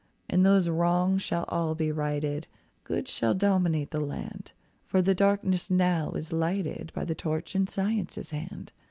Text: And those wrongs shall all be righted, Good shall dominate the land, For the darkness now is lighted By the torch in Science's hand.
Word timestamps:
And 0.27 0.43
those 0.43 0.67
wrongs 0.67 1.21
shall 1.21 1.45
all 1.49 1.75
be 1.75 1.91
righted, 1.91 2.47
Good 2.85 3.07
shall 3.07 3.35
dominate 3.35 3.91
the 3.91 3.99
land, 3.99 4.51
For 4.87 4.99
the 4.99 5.13
darkness 5.13 5.69
now 5.69 6.09
is 6.13 6.33
lighted 6.33 6.91
By 6.95 7.05
the 7.05 7.13
torch 7.13 7.55
in 7.55 7.67
Science's 7.67 8.31
hand. 8.31 8.71